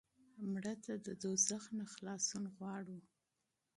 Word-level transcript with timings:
مړه 0.51 0.73
ته 0.83 0.93
د 1.05 1.07
دوزخ 1.23 1.63
نه 1.77 1.85
خلاصون 1.93 2.43
غواړو 2.55 2.97